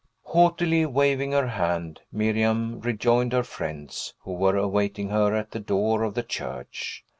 [0.23, 6.01] Haughtily waving her hand, Miriam rejoined her friends, who were awaiting her at the door
[6.01, 7.05] of the church.